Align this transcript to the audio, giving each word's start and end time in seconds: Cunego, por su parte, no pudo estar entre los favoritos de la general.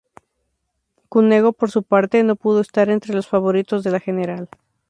Cunego, 1.09 1.53
por 1.53 1.69
su 1.69 1.83
parte, 1.83 2.23
no 2.23 2.35
pudo 2.35 2.59
estar 2.61 2.89
entre 2.89 3.13
los 3.13 3.27
favoritos 3.27 3.83
de 3.83 3.91
la 3.91 3.99
general. 3.99 4.49